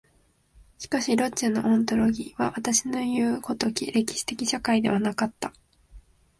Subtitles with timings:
[0.79, 5.53] しかしロッチェのオントロギーは私のいう如き歴史的社会的ではなかった。